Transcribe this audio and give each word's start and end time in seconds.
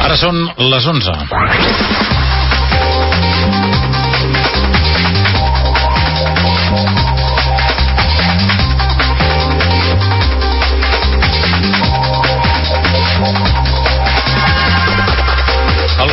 Ara 0.00 0.16
són 0.16 0.40
les 0.72 0.86
11. 0.94 2.29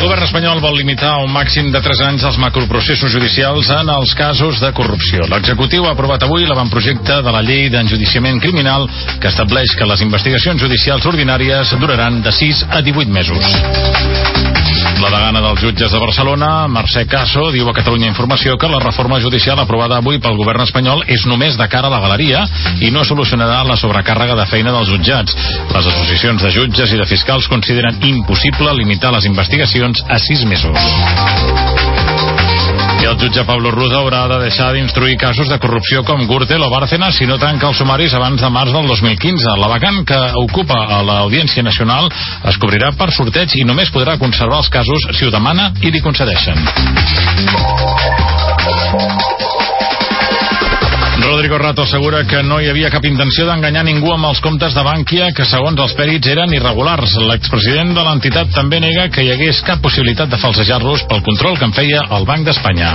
Govern 0.08 0.24
espanyol 0.24 0.60
vol 0.64 0.78
limitar 0.78 1.18
un 1.20 1.28
màxim 1.34 1.66
de 1.68 1.82
3 1.84 2.00
anys 2.06 2.22
els 2.24 2.38
macroprocessos 2.40 3.12
judicials 3.12 3.68
en 3.74 3.90
els 3.92 4.14
casos 4.16 4.56
de 4.62 4.70
corrupció. 4.72 5.26
L'executiu 5.28 5.84
ha 5.84 5.92
aprovat 5.92 6.24
avui 6.24 6.48
l'avantprojecte 6.48 7.20
de 7.26 7.34
la 7.34 7.44
llei 7.44 7.68
d'enjudiciament 7.68 8.40
criminal 8.40 8.88
que 9.20 9.28
estableix 9.28 9.76
que 9.76 9.90
les 9.90 10.06
investigacions 10.08 10.64
judicials 10.64 11.04
ordinàries 11.12 11.76
duraran 11.76 12.22
de 12.24 12.32
6 12.32 12.64
a 12.72 12.80
18 12.80 13.12
mesos. 13.12 14.37
La 14.98 15.10
degana 15.12 15.40
dels 15.44 15.60
jutges 15.62 15.92
de 15.94 15.98
Barcelona, 16.02 16.66
Mercè 16.66 17.04
Caso, 17.06 17.48
diu 17.54 17.68
a 17.70 17.74
Catalunya 17.76 18.08
Informació 18.10 18.56
que 18.58 18.70
la 18.70 18.80
reforma 18.82 19.20
judicial 19.22 19.60
aprovada 19.62 20.00
avui 20.02 20.18
pel 20.18 20.34
govern 20.40 20.64
espanyol 20.64 21.04
és 21.06 21.26
només 21.30 21.58
de 21.60 21.68
cara 21.70 21.86
a 21.86 21.92
la 21.92 22.00
galeria 22.02 22.42
i 22.82 22.90
no 22.90 23.04
solucionarà 23.06 23.60
la 23.68 23.78
sobrecàrrega 23.78 24.34
de 24.40 24.48
feina 24.50 24.74
dels 24.74 24.90
jutjats. 24.90 25.38
Les 25.70 25.92
associacions 25.92 26.42
de 26.42 26.50
jutges 26.56 26.92
i 26.92 26.98
de 26.98 27.06
fiscals 27.06 27.46
consideren 27.52 28.02
impossible 28.10 28.74
limitar 28.80 29.14
les 29.14 29.30
investigacions 29.30 30.02
a 30.08 30.18
sis 30.18 30.44
mesos. 30.50 31.97
I 32.98 33.06
el 33.06 33.14
jutge 33.20 33.44
Pablo 33.46 33.70
Ruda 33.70 34.00
haurà 34.00 34.24
de 34.26 34.38
deixar 34.42 34.72
d'instruir 34.74 35.14
casos 35.20 35.48
de 35.48 35.58
corrupció 35.62 36.02
com 36.06 36.24
Gürtel 36.26 36.64
o 36.66 36.70
Bárcenas 36.72 37.14
si 37.14 37.28
no 37.30 37.38
tanca 37.38 37.68
els 37.70 37.78
sumaris 37.78 38.14
abans 38.18 38.42
de 38.42 38.50
març 38.50 38.74
del 38.74 38.90
2015. 38.90 39.54
La 39.60 39.70
vacant 39.70 40.02
que 40.08 40.18
ocupa 40.42 40.80
a 40.96 40.98
l'Audiència 41.06 41.62
Nacional 41.62 42.10
es 42.50 42.58
cobrirà 42.58 42.90
per 42.98 43.12
sorteig 43.14 43.54
i 43.60 43.64
només 43.68 43.94
podrà 43.94 44.18
conservar 44.18 44.58
els 44.64 44.72
casos 44.72 45.08
si 45.14 45.28
ho 45.28 45.30
demana 45.30 45.70
i 45.78 45.94
li 45.94 46.02
concedeixen. 46.02 46.58
Rodrigo 51.38 51.58
Rato 51.58 51.82
assegura 51.82 52.24
que 52.26 52.42
no 52.42 52.56
hi 52.58 52.66
havia 52.66 52.88
cap 52.90 53.04
intenció 53.06 53.44
d'enganyar 53.46 53.84
ningú 53.86 54.08
amb 54.10 54.26
els 54.26 54.40
comptes 54.42 54.74
de 54.74 54.82
Bànquia, 54.82 55.28
que 55.30 55.44
segons 55.46 55.78
els 55.78 55.94
pèrits 55.94 56.26
eren 56.32 56.50
irregulars. 56.50 57.12
L'expresident 57.28 57.92
de 57.94 58.02
l'entitat 58.02 58.50
també 58.56 58.80
nega 58.82 59.04
que 59.14 59.22
hi 59.22 59.30
hagués 59.30 59.60
cap 59.62 59.78
possibilitat 59.78 60.32
de 60.32 60.40
falsejar-los 60.42 61.06
pel 61.06 61.22
control 61.22 61.54
que 61.60 61.68
en 61.70 61.76
feia 61.78 62.02
el 62.18 62.26
Banc 62.26 62.42
d'Espanya. 62.42 62.90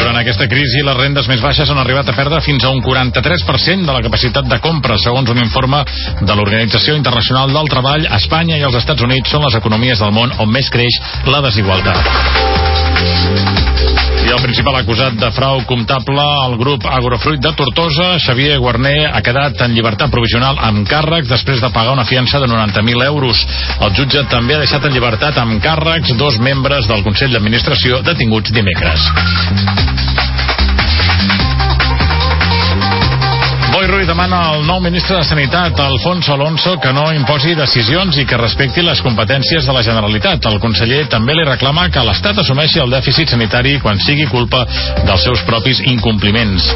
Durant 0.00 0.18
aquesta 0.18 0.50
crisi, 0.50 0.82
les 0.82 0.98
rendes 0.98 1.30
més 1.30 1.46
baixes 1.46 1.70
han 1.70 1.78
arribat 1.78 2.10
a 2.10 2.18
perdre 2.18 2.42
fins 2.42 2.66
a 2.66 2.74
un 2.74 2.82
43% 2.82 3.86
de 3.86 3.94
la 3.94 4.02
capacitat 4.02 4.50
de 4.50 4.58
compra, 4.58 4.98
segons 4.98 5.30
un 5.30 5.38
informe 5.38 5.84
de 6.18 6.34
l'Organització 6.34 6.98
Internacional 6.98 7.54
del 7.54 7.70
Treball. 7.70 8.10
Espanya 8.18 8.58
i 8.58 8.66
els 8.66 8.82
Estats 8.82 9.06
Units 9.06 9.30
són 9.30 9.46
les 9.46 9.62
economies 9.62 10.02
del 10.02 10.10
món 10.10 10.34
on 10.42 10.50
més 10.50 10.74
creix 10.74 10.98
la 11.30 11.38
desigualtat. 11.46 12.02
I 14.28 14.32
el 14.36 14.42
principal 14.44 14.76
acusat 14.76 15.14
de 15.16 15.28
frau 15.32 15.62
comptable 15.64 16.20
al 16.20 16.58
grup 16.60 16.84
Agrofruit 16.84 17.40
de 17.40 17.52
Tortosa, 17.56 18.10
Xavier 18.20 18.58
Guarner, 18.60 19.06
ha 19.08 19.22
quedat 19.24 19.62
en 19.64 19.72
llibertat 19.72 20.12
provisional 20.12 20.60
amb 20.68 20.84
càrrecs 20.90 21.30
després 21.32 21.62
de 21.64 21.70
pagar 21.72 21.94
una 21.96 22.04
fiança 22.04 22.36
de 22.42 22.50
90.000 22.50 23.06
euros. 23.06 23.40
El 23.80 23.94
jutge 23.96 24.26
també 24.28 24.58
ha 24.58 24.60
deixat 24.66 24.84
en 24.84 24.92
llibertat 24.92 25.40
amb 25.40 25.62
càrrecs 25.64 26.12
dos 26.20 26.36
membres 26.44 26.90
del 26.92 27.06
Consell 27.08 27.32
d'Administració 27.32 28.02
detinguts 28.04 28.52
dimecres. 28.52 29.08
Ruiz 33.88 34.04
demana 34.04 34.36
al 34.50 34.66
nou 34.68 34.82
ministre 34.84 35.16
de 35.16 35.24
Sanitat, 35.24 35.78
Alfonso 35.80 36.34
Alonso, 36.34 36.74
que 36.82 36.90
no 36.92 37.06
imposi 37.16 37.54
decisions 37.56 38.18
i 38.20 38.26
que 38.28 38.36
respecti 38.36 38.82
les 38.84 39.00
competències 39.00 39.64
de 39.64 39.72
la 39.72 39.80
Generalitat. 39.86 40.44
El 40.50 40.58
conseller 40.60 41.06
també 41.08 41.32
li 41.32 41.46
reclama 41.48 41.86
que 41.88 42.02
l'Estat 42.04 42.36
assumeixi 42.42 42.82
el 42.84 42.92
dèficit 42.92 43.32
sanitari 43.32 43.80
quan 43.80 43.96
sigui 44.04 44.28
culpa 44.28 44.60
dels 45.08 45.24
seus 45.24 45.40
propis 45.48 45.80
incompliments. 45.80 46.68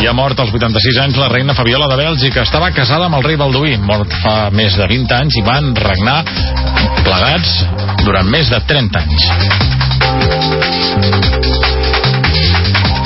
I 0.00 0.08
ha 0.08 0.16
mort 0.16 0.40
als 0.40 0.56
86 0.56 0.96
anys 1.04 1.20
la 1.20 1.28
reina 1.28 1.52
Fabiola 1.58 1.84
de 1.92 2.00
Bèlgica. 2.00 2.48
Estava 2.48 2.72
casada 2.72 3.04
amb 3.10 3.20
el 3.20 3.26
rei 3.28 3.36
Balduí, 3.36 3.76
mort 3.76 4.08
fa 4.24 4.48
més 4.48 4.72
de 4.80 4.88
20 4.88 5.20
anys, 5.20 5.36
i 5.36 5.44
van 5.44 5.76
regnar 5.76 6.24
plegats 7.04 7.60
durant 8.06 8.24
més 8.32 8.48
de 8.48 8.56
30 8.72 9.04
anys. 9.04 11.35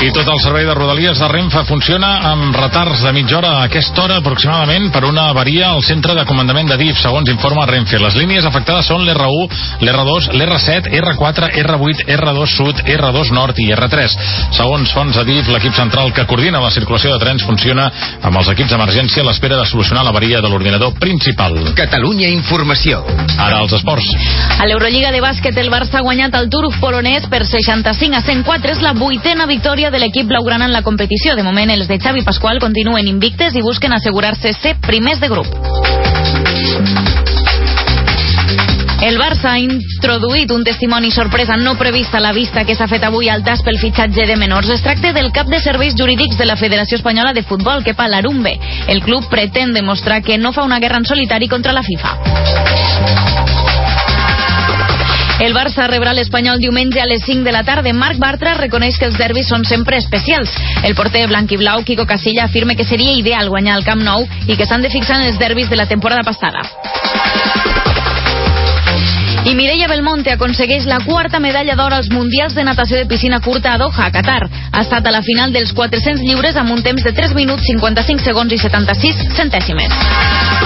I 0.01 0.09
tot 0.17 0.25
el 0.33 0.39
servei 0.41 0.65
de 0.65 0.73
Rodalies 0.73 1.19
de 1.21 1.27
Renfe 1.29 1.61
funciona 1.69 2.09
amb 2.31 2.55
retards 2.57 3.03
de 3.05 3.11
mitja 3.13 3.37
hora 3.37 3.51
a 3.59 3.65
aquesta 3.67 4.01
hora 4.01 4.15
aproximadament 4.17 4.87
per 4.95 5.03
una 5.05 5.27
avaria 5.29 5.67
al 5.75 5.83
centre 5.85 6.15
de 6.17 6.23
comandament 6.25 6.71
de 6.71 6.79
DIF, 6.81 6.97
segons 7.03 7.29
informa 7.29 7.67
Renfe. 7.69 8.01
Les 8.01 8.17
línies 8.17 8.47
afectades 8.49 8.89
són 8.89 9.05
l'R1, 9.05 9.59
l'R2, 9.85 10.31
l'R7, 10.39 10.89
R4, 11.03 11.51
R8, 11.67 12.07
R2 12.17 12.47
Sud, 12.49 12.81
R2 12.95 13.35
Nord 13.37 13.61
i 13.61 13.67
R3. 13.77 14.17
Segons 14.57 14.95
fons 14.97 15.19
de 15.21 15.27
DIF, 15.29 15.51
l'equip 15.53 15.77
central 15.77 16.15
que 16.17 16.25
coordina 16.25 16.65
la 16.65 16.73
circulació 16.73 17.13
de 17.13 17.21
trens 17.21 17.45
funciona 17.45 17.91
amb 18.25 18.41
els 18.41 18.49
equips 18.55 18.73
d'emergència 18.73 19.21
a 19.21 19.29
l'espera 19.29 19.61
de 19.61 19.69
solucionar 19.69 20.07
l'avaria 20.09 20.41
de 20.41 20.49
l'ordinador 20.49 20.97
principal. 20.97 21.61
Catalunya 21.77 22.33
Informació. 22.33 23.03
Ara 23.37 23.61
els 23.61 23.77
esports. 23.77 24.09
A 24.57 24.65
l'Eurolliga 24.65 25.13
de 25.13 25.21
bàsquet, 25.21 25.61
el 25.61 25.69
Barça 25.69 26.01
ha 26.01 26.05
guanyat 26.09 26.41
el 26.41 26.49
Turf 26.49 26.81
polonès 26.81 27.29
per 27.29 27.45
65 27.45 28.17
a 28.17 28.25
104. 28.25 28.73
És 28.79 28.85
la 28.85 28.97
vuitena 28.97 29.45
victòria 29.51 29.91
de 29.91 30.00
l'equip 30.01 30.27
blaugrana 30.27 30.67
en 30.67 30.73
la 30.73 30.83
competició. 30.83 31.37
De 31.37 31.45
moment, 31.47 31.71
els 31.71 31.89
de 31.89 32.01
Xavi 32.01 32.25
Pasqual 32.27 32.59
continuen 32.59 33.09
invictes 33.09 33.55
i 33.55 33.63
busquen 33.63 33.93
assegurar-se 33.93 34.53
ser 34.57 34.77
primers 34.81 35.21
de 35.21 35.29
grup. 35.29 35.47
El 39.01 39.17
Barça 39.17 39.55
ha 39.55 39.59
introduït 39.59 40.51
un 40.53 40.65
testimoni 40.65 41.09
sorpresa 41.11 41.57
no 41.57 41.73
previst 41.81 42.13
a 42.15 42.21
la 42.21 42.35
vista 42.37 42.67
que 42.69 42.77
s'ha 42.77 42.89
fet 42.91 43.07
avui 43.09 43.31
al 43.33 43.41
TAS 43.47 43.63
pel 43.65 43.81
fitxatge 43.81 44.27
de 44.29 44.37
menors. 44.37 44.69
Es 44.69 44.85
tracta 44.85 45.15
del 45.17 45.33
cap 45.33 45.49
de 45.49 45.61
serveis 45.65 45.97
jurídics 45.97 46.37
de 46.37 46.45
la 46.45 46.59
Federació 46.61 47.01
Espanyola 47.01 47.33
de 47.33 47.43
Futbol, 47.43 47.83
que 47.83 47.97
l'Arumbe. 47.97 48.59
El 48.89 49.01
club 49.03 49.25
pretén 49.31 49.73
demostrar 49.73 50.23
que 50.23 50.37
no 50.37 50.53
fa 50.53 50.65
una 50.65 50.81
guerra 50.81 50.99
en 50.99 51.07
solitari 51.07 51.49
contra 51.49 51.73
la 51.73 51.83
FIFA. 51.83 53.40
El 55.41 55.55
Barça 55.57 55.87
rebrà 55.89 56.13
l'Espanyol 56.13 56.61
diumenge 56.61 57.01
a 57.01 57.07
les 57.09 57.23
5 57.25 57.47
de 57.47 57.53
la 57.55 57.63
tarda. 57.65 57.95
Marc 57.97 58.19
Bartra 58.21 58.53
reconeix 58.59 58.99
que 59.01 59.09
els 59.09 59.17
derbis 59.17 59.49
són 59.49 59.65
sempre 59.65 59.97
especials. 59.97 60.53
El 60.85 60.95
porter 60.95 61.25
blanc-i-blau, 61.31 61.81
Kiko 61.89 62.05
Casilla, 62.07 62.45
afirma 62.45 62.77
que 62.77 62.85
seria 62.85 63.17
ideal 63.17 63.49
guanyar 63.49 63.79
el 63.79 63.87
Camp 63.89 64.05
Nou 64.05 64.27
i 64.47 64.57
que 64.57 64.69
s'han 64.69 64.85
de 64.85 64.93
fixar 64.93 65.17
en 65.17 65.31
els 65.31 65.41
derbis 65.41 65.73
de 65.73 65.81
la 65.81 65.89
temporada 65.89 66.23
passada. 66.29 66.61
I 69.49 69.55
Mireia 69.57 69.89
Belmonte 69.89 70.35
aconsegueix 70.37 70.85
la 70.85 71.01
quarta 71.07 71.41
medalla 71.41 71.73
d'or 71.75 71.97
als 71.97 72.11
Mundials 72.13 72.53
de 72.55 72.65
Natació 72.69 73.01
de 73.01 73.09
Piscina 73.09 73.41
Curta 73.41 73.73
a 73.73 73.79
Doha, 73.81 74.11
a 74.11 74.13
Qatar. 74.13 74.43
Ha 74.45 74.83
estat 74.85 75.09
a 75.09 75.15
la 75.15 75.25
final 75.25 75.57
dels 75.57 75.73
400 75.73 76.21
lliures 76.21 76.61
amb 76.61 76.77
un 76.77 76.85
temps 76.85 77.03
de 77.03 77.17
3 77.17 77.33
minuts, 77.33 77.65
55 77.73 78.29
segons 78.29 78.53
i 78.53 78.61
76 78.61 79.25
centèsimes. 79.41 80.60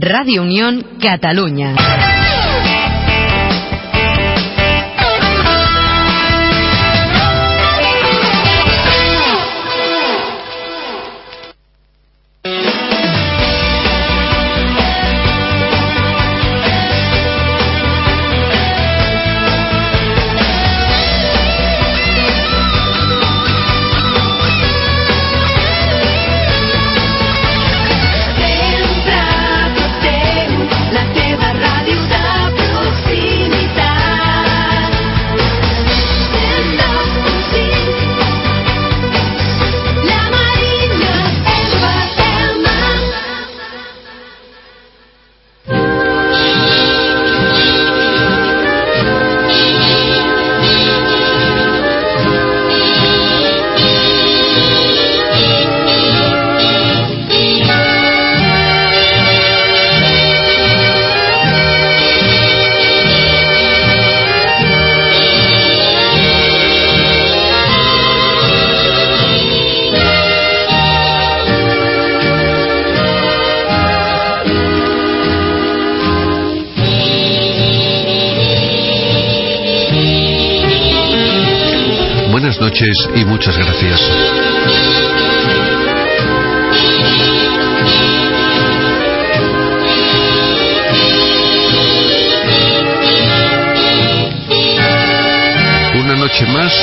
Radio 0.01 0.43
Unión 0.43 0.99
Catalunya. 0.99 2.18
Y 83.15 83.25
muchas 83.25 83.55
gracias. 83.55 84.01
Una 95.93 96.15
noche 96.15 96.45
más, 96.47 96.73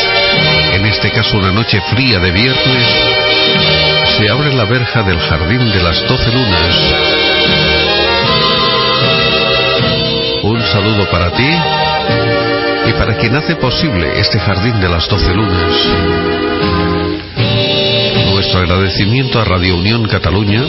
en 0.74 0.86
este 0.86 1.10
caso 1.10 1.38
una 1.38 1.50
noche 1.50 1.80
fría 1.90 2.20
de 2.20 2.30
viernes, 2.30 2.86
se 4.16 4.30
abre 4.30 4.54
la 4.54 4.64
verja 4.64 5.02
del 5.02 5.18
jardín 5.18 5.72
de 5.72 5.82
las 5.82 6.06
doce 6.06 6.30
lunas. 6.30 6.76
Un 10.44 10.62
saludo 10.66 11.10
para 11.10 11.32
ti 11.32 11.95
y 12.88 12.92
para 12.92 13.16
quien 13.16 13.34
hace 13.34 13.56
posible 13.56 14.20
este 14.20 14.38
jardín 14.38 14.80
de 14.80 14.88
las 14.88 15.08
doce 15.08 15.34
lunas. 15.34 15.74
Nuestro 18.32 18.60
agradecimiento 18.60 19.40
a 19.40 19.44
Radio 19.44 19.76
Unión 19.76 20.06
Cataluña. 20.06 20.62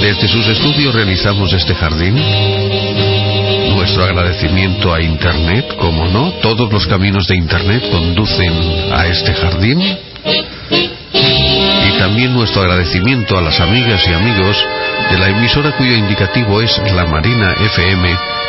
Desde 0.00 0.28
sus 0.28 0.46
estudios 0.48 0.94
realizamos 0.94 1.52
este 1.52 1.74
jardín. 1.74 2.14
Nuestro 3.74 4.04
agradecimiento 4.04 4.92
a 4.92 5.00
Internet, 5.00 5.76
como 5.76 6.06
no, 6.06 6.32
todos 6.42 6.72
los 6.72 6.86
caminos 6.86 7.28
de 7.28 7.36
Internet 7.36 7.88
conducen 7.90 8.52
a 8.92 9.06
este 9.06 9.32
jardín. 9.34 9.80
Y 9.82 11.98
también 11.98 12.32
nuestro 12.32 12.62
agradecimiento 12.62 13.38
a 13.38 13.42
las 13.42 13.60
amigas 13.60 14.02
y 14.08 14.12
amigos 14.12 14.56
de 15.10 15.18
la 15.18 15.28
emisora 15.28 15.76
cuyo 15.76 15.92
indicativo 15.92 16.60
es 16.60 16.80
la 16.92 17.06
Marina 17.06 17.52
FM, 17.52 18.35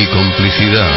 y 0.00 0.06
complicidad. 0.06 0.96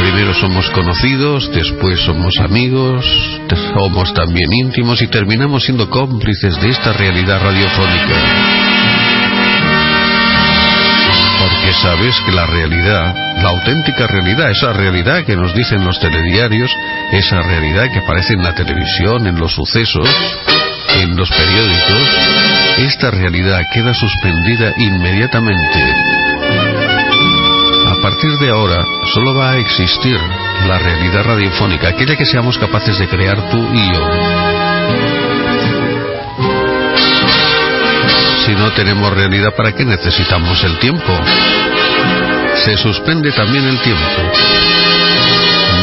Primero 0.00 0.34
somos 0.34 0.68
conocidos, 0.70 1.50
después 1.52 2.00
somos 2.00 2.34
amigos, 2.40 3.04
somos 3.74 4.12
también 4.14 4.48
íntimos 4.64 5.00
y 5.02 5.06
terminamos 5.06 5.64
siendo 5.64 5.88
cómplices 5.88 6.60
de 6.60 6.70
esta 6.70 6.92
realidad 6.92 7.40
radiofónica. 7.42 8.16
Porque 11.38 11.72
sabes 11.74 12.14
que 12.24 12.32
la 12.32 12.46
realidad, 12.46 13.14
la 13.42 13.50
auténtica 13.50 14.06
realidad, 14.06 14.50
esa 14.50 14.72
realidad 14.72 15.24
que 15.24 15.36
nos 15.36 15.54
dicen 15.54 15.84
los 15.84 15.98
telediarios, 16.00 16.70
esa 17.12 17.42
realidad 17.42 17.90
que 17.92 18.00
aparece 18.00 18.34
en 18.34 18.42
la 18.42 18.54
televisión, 18.54 19.26
en 19.26 19.38
los 19.38 19.52
sucesos, 19.54 20.08
en 21.02 21.16
los 21.16 21.28
periódicos, 21.30 22.08
esta 22.78 23.10
realidad 23.10 23.62
queda 23.72 23.94
suspendida 23.94 24.72
inmediatamente. 24.78 25.82
A 27.86 28.02
partir 28.02 28.30
de 28.38 28.50
ahora 28.50 28.84
solo 29.14 29.34
va 29.34 29.52
a 29.52 29.58
existir 29.58 30.18
la 30.66 30.78
realidad 30.78 31.24
radiofónica, 31.24 31.88
aquella 31.88 32.16
que 32.16 32.26
seamos 32.26 32.58
capaces 32.58 32.98
de 32.98 33.08
crear 33.08 33.50
tú 33.50 33.68
y 33.72 33.92
yo. 33.92 34.06
Si 38.44 38.54
no 38.54 38.70
tenemos 38.72 39.12
realidad, 39.12 39.54
¿para 39.56 39.72
qué 39.72 39.84
necesitamos 39.84 40.62
el 40.64 40.78
tiempo? 40.78 41.12
Se 42.54 42.76
suspende 42.76 43.32
también 43.32 43.66
el 43.66 43.80
tiempo. 43.80 44.22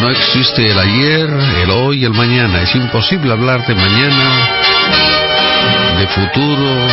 No 0.02 0.10
existe 0.10 0.70
el 0.70 0.80
ayer, 0.80 1.30
el 1.64 1.70
hoy, 1.72 2.04
el 2.04 2.14
mañana. 2.14 2.62
Es 2.62 2.76
imposible 2.76 3.32
hablar 3.32 3.66
de 3.66 3.74
mañana, 3.76 4.73
de 6.04 6.08
futuro. 6.08 6.88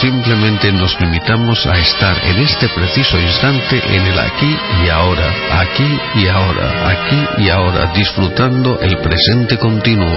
Simplemente 0.00 0.72
nos 0.72 0.98
limitamos 1.00 1.66
a 1.66 1.78
estar 1.78 2.16
en 2.24 2.38
este 2.38 2.68
preciso 2.68 3.18
instante, 3.18 3.82
en 3.86 4.06
el 4.06 4.18
aquí 4.18 4.56
y 4.84 4.88
ahora, 4.88 5.28
aquí 5.60 5.98
y 6.14 6.26
ahora, 6.26 6.88
aquí 6.88 7.42
y 7.44 7.48
ahora, 7.50 7.92
disfrutando 7.94 8.78
el 8.80 8.96
presente 8.98 9.58
continuo. 9.58 10.16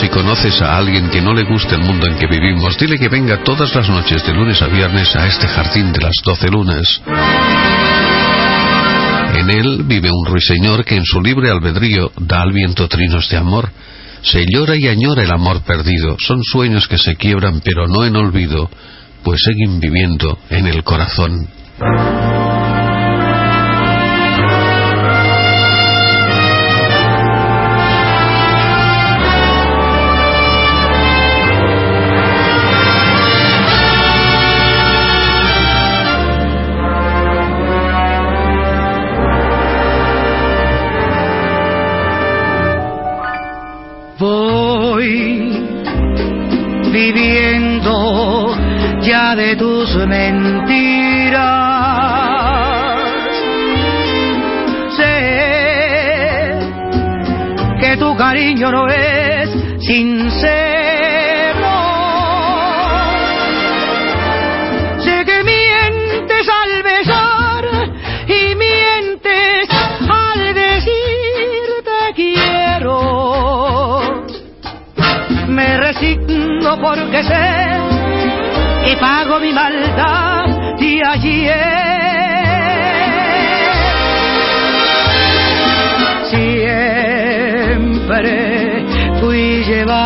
Si 0.00 0.08
conoces 0.08 0.60
a 0.60 0.76
alguien 0.76 1.08
que 1.08 1.22
no 1.22 1.32
le 1.32 1.44
guste 1.44 1.76
el 1.76 1.82
mundo 1.82 2.06
en 2.08 2.18
que 2.18 2.26
vivimos, 2.26 2.76
dile 2.78 2.98
que 2.98 3.08
venga 3.08 3.42
todas 3.42 3.74
las 3.74 3.88
noches 3.88 4.24
de 4.26 4.34
lunes 4.34 4.60
a 4.60 4.66
viernes 4.66 5.16
a 5.16 5.26
este 5.26 5.48
jardín 5.48 5.92
de 5.92 6.00
las 6.00 6.14
doce 6.22 6.48
lunas. 6.48 7.00
En 9.34 9.50
él 9.50 9.82
vive 9.84 10.10
un 10.10 10.26
ruiseñor 10.26 10.84
que 10.84 10.96
en 10.96 11.04
su 11.04 11.20
libre 11.20 11.50
albedrío 11.50 12.10
da 12.18 12.42
al 12.42 12.52
viento 12.52 12.88
trinos 12.88 13.28
de 13.28 13.36
amor. 13.36 13.70
Se 14.22 14.44
llora 14.46 14.74
y 14.76 14.88
añora 14.88 15.22
el 15.22 15.30
amor 15.30 15.62
perdido. 15.62 16.16
Son 16.18 16.42
sueños 16.42 16.88
que 16.88 16.98
se 16.98 17.16
quiebran 17.16 17.60
pero 17.64 17.86
no 17.86 18.04
en 18.04 18.16
olvido, 18.16 18.70
pues 19.22 19.40
siguen 19.42 19.80
viviendo 19.80 20.38
en 20.50 20.66
el 20.66 20.82
corazón. 20.82 21.48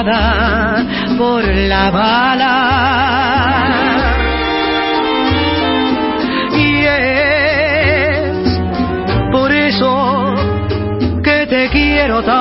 Por 0.02 1.45
la 1.45 1.90
bala. 1.90 2.54
Y 6.57 6.85
es 6.87 8.33
por 9.30 9.52
eso 9.52 10.35
que 11.23 11.47
te 11.47 11.69
quiero 11.69 12.23
tanto. 12.23 12.40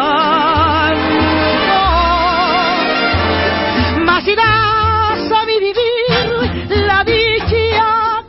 Mas 4.05 4.23
si 4.23 4.35
das 4.35 5.31
a 5.31 5.45
mi 5.45 5.59
vivir 5.59 6.87
la 6.87 7.03
dicha 7.03 8.23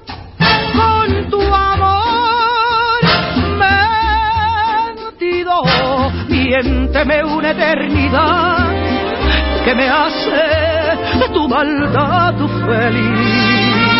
con 0.75 1.31
tu 1.31 1.41
amor 1.41 3.01
mentido, 4.97 5.63
miénteme 6.29 7.23
una 7.23 7.51
eternidad 7.53 8.60
que 9.65 9.75
me 9.75 9.89
hace 9.89 10.31
de 11.19 11.29
tu 11.33 11.49
maldad 11.49 12.35
tu 12.37 12.49
feliz. 12.49 13.91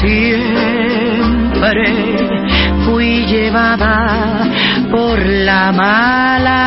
Siempre 0.00 1.84
fui 2.84 3.24
llevada 3.26 4.13
por 4.94 5.18
la 5.26 5.72
mala. 5.72 6.60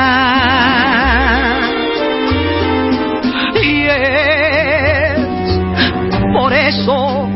Y 3.55 3.85
es 3.85 5.17
por 6.33 6.51
eso 6.51 7.29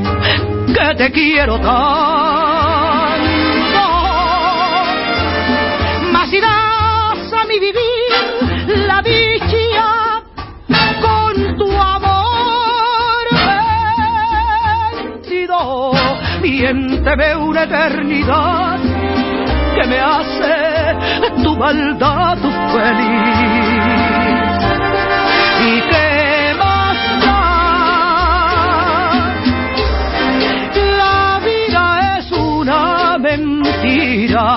que 0.67 0.95
te 0.95 1.11
quiero 1.11 1.59
tanto. 1.59 1.79
Mas 6.11 6.33
irás 6.33 7.33
a 7.39 7.45
mi 7.47 7.57
vivir 7.57 8.11
la 8.87 9.01
dicha 9.01 10.23
con 11.01 11.57
tu 11.57 11.71
amor 11.71 13.27
vencido. 15.21 15.93
Miénteme 16.41 17.35
una 17.37 17.63
eternidad 17.63 18.79
que 19.75 19.87
me 19.87 19.99
hace 19.99 20.70
tu 21.43 21.55
maldad 21.57 22.37
feliz. 22.73 24.11
¿Y 25.61 25.81
qué 25.89 26.55
más 26.57 26.99
da? 27.23 27.41
La 30.97 31.39
vida 31.43 31.85
es 32.19 32.31
una 32.31 33.17
mentira. 33.17 34.47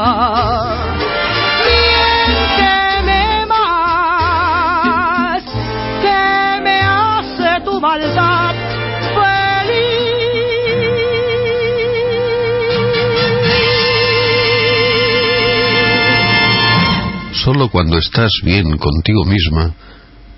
Solo 17.44 17.68
cuando 17.68 17.98
estás 17.98 18.30
bien 18.42 18.78
contigo 18.78 19.22
misma, 19.26 19.74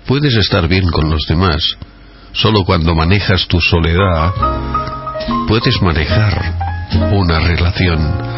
puedes 0.05 0.35
estar 0.35 0.67
bien 0.67 0.91
con 0.91 1.09
los 1.09 1.21
demás. 1.25 1.77
Solo 2.33 2.65
cuando 2.65 2.93
manejas 2.95 3.47
tu 3.47 3.61
soledad, 3.61 4.33
puedes 5.47 5.81
manejar 5.81 6.83
una 7.13 7.39
relación. 7.39 8.36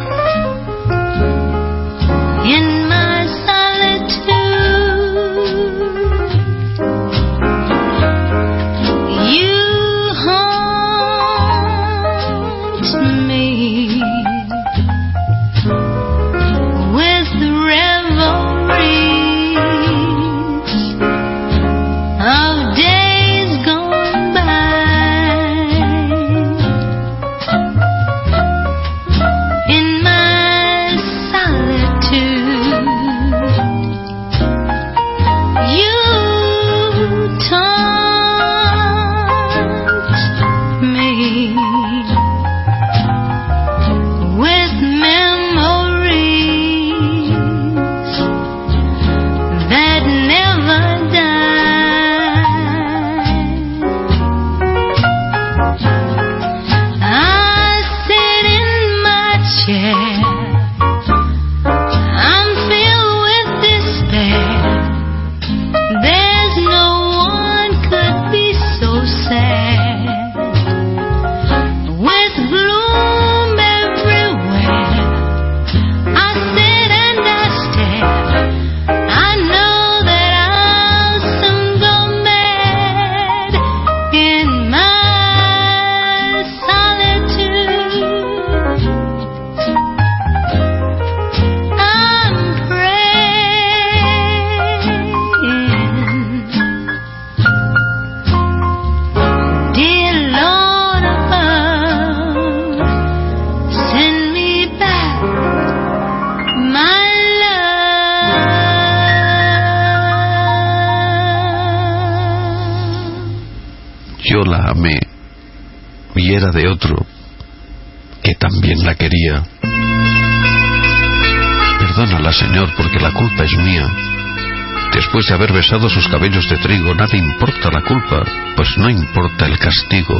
Haber 125.40 125.54
besado 125.54 125.88
sus 125.88 126.06
cabellos 126.10 126.50
de 126.50 126.58
trigo, 126.58 126.94
nada 126.94 127.16
importa 127.16 127.72
la 127.72 127.82
culpa, 127.82 128.26
pues 128.58 128.68
no 128.78 128.90
importa 128.90 129.46
el 129.46 129.58
castigo. 129.58 130.14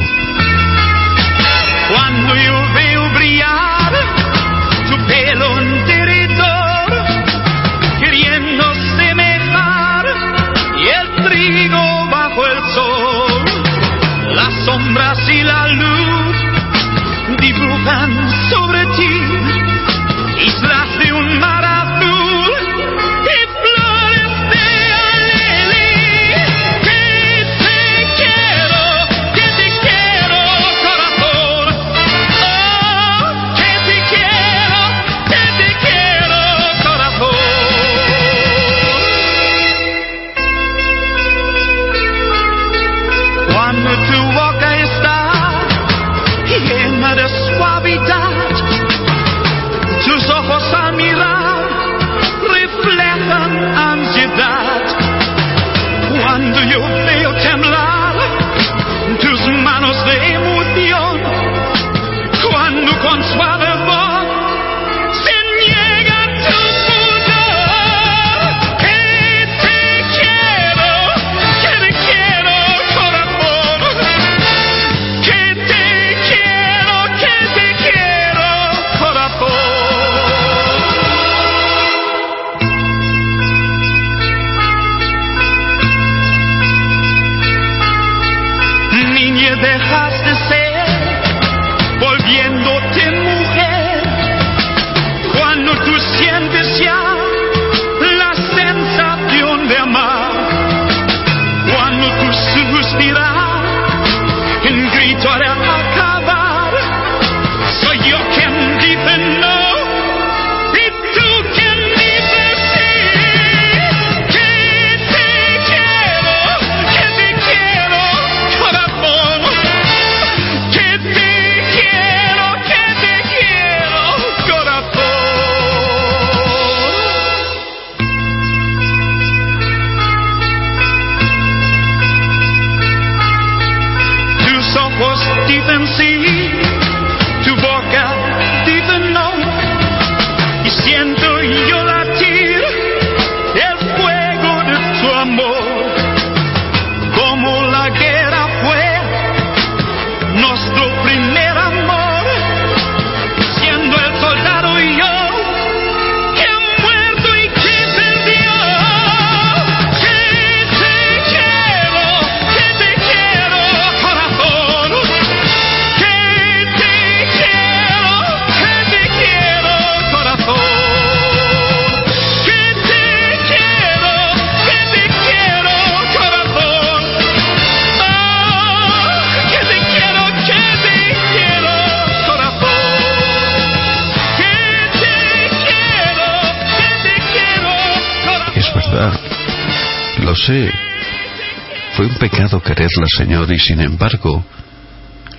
Quererla, 192.74 193.06
Señor, 193.16 193.50
y 193.52 193.58
sin 193.58 193.80
embargo, 193.80 194.44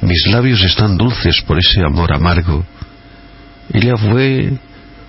mis 0.02 0.28
labios 0.28 0.62
están 0.64 0.98
dulces 0.98 1.42
por 1.48 1.58
ese 1.58 1.82
amor 1.82 2.14
amargo. 2.14 2.66
Ella 3.72 3.96
fue 3.96 4.52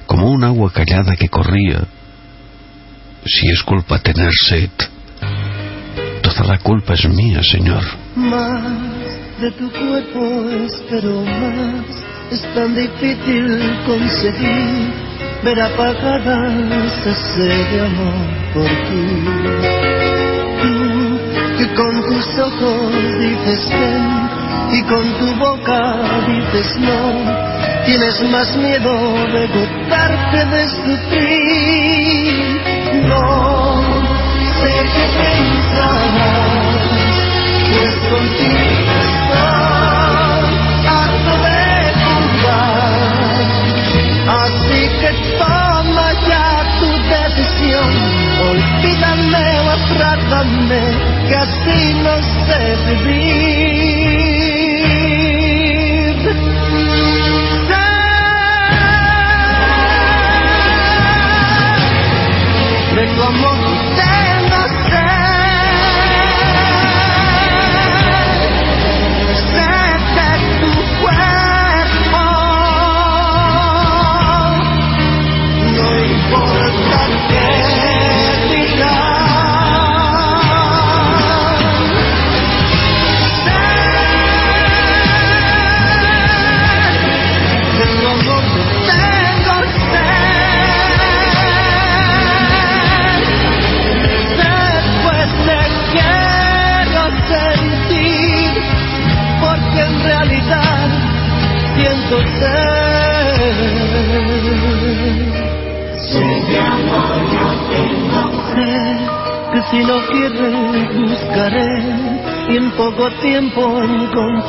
como 0.06 0.28
un 0.28 0.44
agua 0.44 0.72
callada 0.72 1.16
que 1.16 1.28
corría. 1.28 1.82
Si 3.24 3.48
es 3.50 3.62
culpa 3.64 3.98
tener 3.98 4.30
sed, 4.48 4.70
toda 6.22 6.44
la 6.44 6.58
culpa 6.58 6.94
es 6.94 7.08
mía, 7.08 7.42
Señor. 7.42 7.82
Más 8.14 8.62
de 9.40 9.50
tu 9.52 9.68
cuerpo 9.72 10.48
espero 10.64 11.24
más. 11.24 11.84
Es 12.30 12.42
tan 12.54 12.74
difícil 12.74 13.78
conseguir 13.84 14.92
ver 15.42 15.60
apagada 15.60 16.86
esa 16.86 17.14
sed 17.14 17.70
de 17.72 17.80
amor 17.80 18.14
por 18.54 18.68
ti. 18.68 20.12
Con 22.02 22.14
tus 22.14 22.38
ojos 22.38 22.92
dices 23.20 23.68
ven 23.70 24.28
y 24.72 24.82
con 24.82 25.04
tu 25.18 25.34
boca 25.36 25.80
dices 26.26 26.76
no. 26.80 27.12
Tienes 27.86 28.22
más 28.30 28.56
miedo 28.56 28.92
de 29.32 29.46
gotarte 29.46 30.44
de 30.46 30.68
sufrir. 30.68 32.60
No 33.06 33.82
sé 34.60 34.72
qué 34.94 35.06
pensarás, 35.16 36.80
pues 37.70 37.94
contigo 38.10 38.62
estoy 39.02 39.61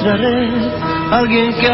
encontraré 0.04 0.52
alguien 1.12 1.54
que 1.54 1.68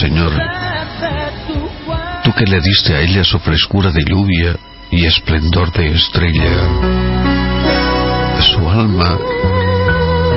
Señor. 0.00 0.32
Tú 2.24 2.32
que 2.32 2.46
le 2.46 2.58
diste 2.60 2.94
a 2.94 3.00
ella 3.00 3.22
su 3.22 3.38
frescura 3.38 3.90
de 3.90 4.02
lluvia 4.02 4.56
y 4.90 5.04
esplendor 5.04 5.70
de 5.72 5.88
estrella. 5.88 6.50
Su 8.40 8.66
alma 8.66 9.18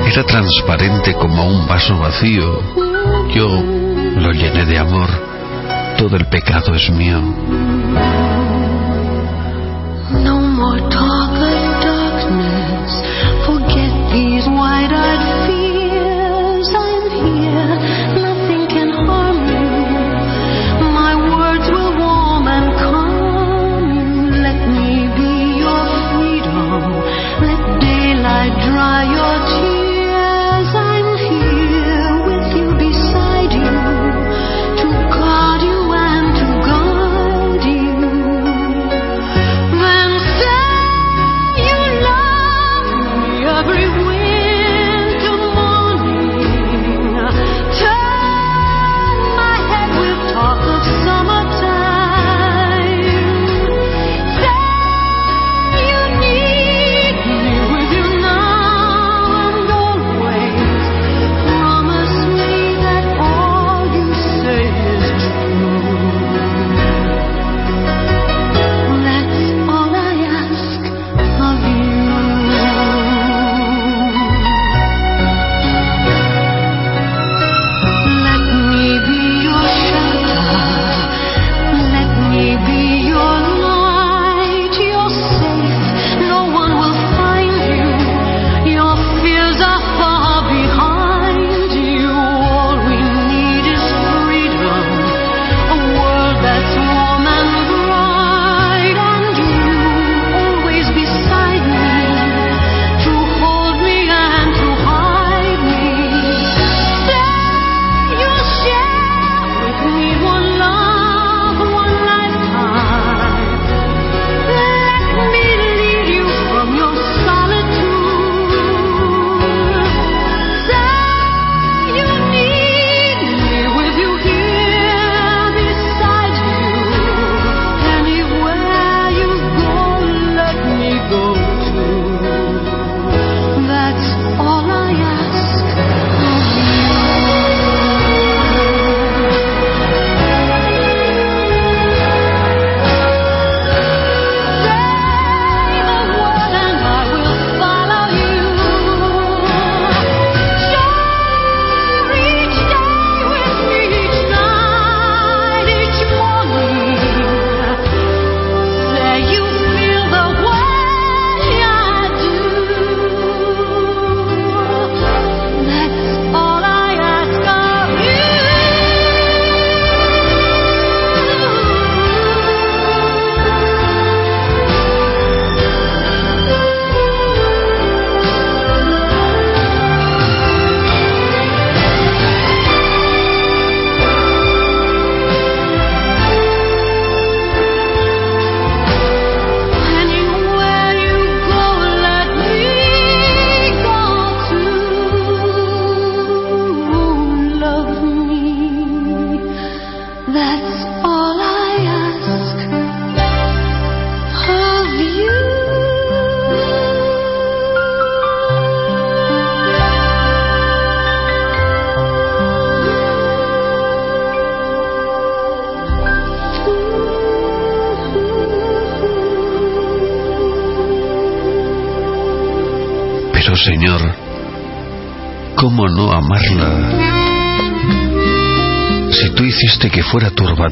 era 0.06 0.22
transparente 0.24 1.14
como 1.14 1.46
un 1.46 1.66
vaso 1.66 1.98
vacío. 1.98 2.60
Yo 3.34 3.48
lo 4.16 4.32
llené 4.32 4.66
de 4.66 4.78
amor. 4.78 5.08
Todo 5.96 6.16
el 6.16 6.26
pecado 6.26 6.74
es 6.74 6.90
mío. 6.90 7.22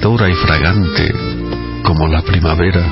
Y 0.04 0.34
fragante 0.34 1.14
como 1.84 2.08
la 2.08 2.22
primavera, 2.22 2.82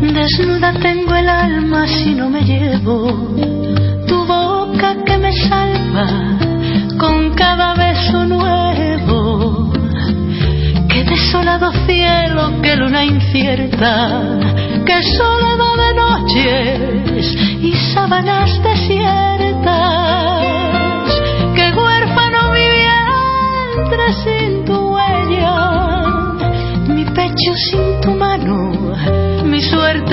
Desnuda 0.00 0.72
tengo 0.74 1.12
el 1.12 1.28
alma 1.28 1.88
si 1.88 2.14
no 2.14 2.30
me 2.30 2.42
llevo 2.44 3.34
tu 4.06 4.24
boca 4.26 4.94
que 5.04 5.18
me 5.18 5.32
salva 5.32 6.06
con 6.98 7.34
cada 7.34 7.74
beso 7.74 8.24
nuevo. 8.26 9.72
Qué 10.88 11.02
desolado 11.02 11.72
cielo, 11.84 12.62
qué 12.62 12.76
luna 12.76 13.04
incierta, 13.04 14.22
qué 14.86 15.02
soledad 15.02 15.76
de 15.82 15.94
noches 15.94 17.36
y 17.60 17.72
sábanas 17.92 18.62
desiertas. 18.62 20.35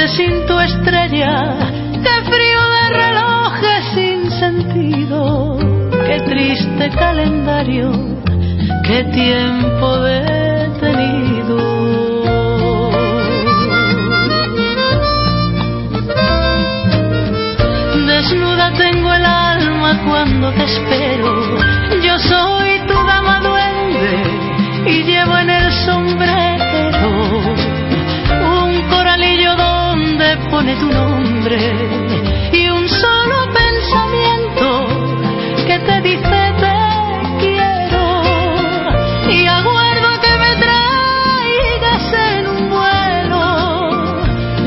Sin 0.08 0.46
tu 0.46 0.60
estrella, 0.60 1.58
qué 2.04 2.16
frío 2.30 2.62
de 2.76 2.90
relojes 2.90 3.86
sin 3.96 4.32
sentido, 4.32 5.58
qué 6.06 6.20
triste 6.20 6.90
calendario, 6.92 7.92
qué 8.84 9.04
tiempo 9.06 9.98
detenido. 10.00 11.58
Desnuda 18.06 18.74
tengo 18.74 19.14
el 19.14 19.26
alma 19.26 20.00
cuando 20.08 20.52
te 20.52 20.64
espero, 20.66 21.13
pone 30.74 30.80
tu 30.80 30.92
nombre 30.92 31.58
y 32.52 32.70
un 32.70 32.88
solo 32.88 33.52
pensamiento 33.54 34.88
que 35.68 35.80
te 35.80 36.02
dice 36.02 36.54
te 36.60 36.78
quiero 37.40 38.06
y 39.30 39.48
aguardo 39.48 40.10
que 40.22 40.38
me 40.44 40.56
traigas 40.66 42.14
en 42.14 42.48
un 42.48 42.70
vuelo 42.70 44.22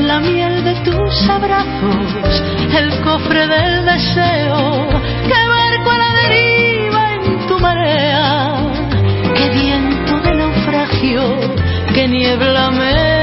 la 0.05 0.19
miel 0.19 0.63
de 0.63 0.75
tus 0.81 1.29
abrazos 1.29 2.43
el 2.77 3.01
cofre 3.01 3.47
del 3.47 3.85
deseo 3.85 4.87
que 5.27 5.47
barco 5.47 5.91
a 5.91 5.97
la 5.97 6.13
deriva 6.21 7.13
en 7.15 7.47
tu 7.47 7.59
marea 7.59 8.55
que 9.35 9.49
viento 9.49 10.19
de 10.19 10.35
naufragio 10.35 11.39
que 11.93 12.07
niebla 12.07 12.71
me 12.71 13.16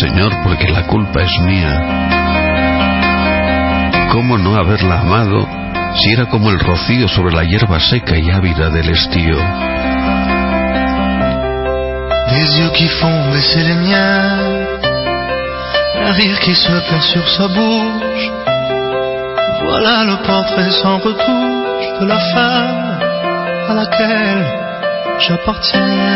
Señor, 0.00 0.30
porque 0.44 0.68
la 0.68 0.86
culpa 0.86 1.22
es 1.22 1.40
mía. 1.40 1.72
¿Cómo 4.12 4.36
no 4.36 4.54
haberla 4.54 5.00
amado 5.00 5.48
si 5.94 6.12
era 6.12 6.26
como 6.26 6.50
el 6.50 6.58
rocío 6.58 7.08
sobre 7.08 7.34
la 7.34 7.44
hierba 7.44 7.80
seca 7.80 8.18
y 8.18 8.30
ávida 8.30 8.68
del 8.68 8.90
estío? 8.90 9.36
Des 12.30 12.58
yeux 12.58 12.72
qui 12.72 12.88
font 13.00 13.30
baisser 13.32 13.62
les 13.62 13.78
miens, 13.88 14.66
un 16.04 16.12
rire 16.12 16.40
qui 16.40 16.54
se 16.54 16.72
fait 16.88 17.00
sur 17.12 17.26
sa 17.28 17.46
bouche. 17.48 18.30
Voilà 19.62 20.04
le 20.04 20.16
portrait 20.26 20.72
sans 20.82 20.98
retouche 20.98 22.00
de 22.00 22.06
la 22.06 22.18
femme 22.34 23.00
à 23.70 23.74
laquelle 23.74 24.44
j'appartiens. 25.20 26.15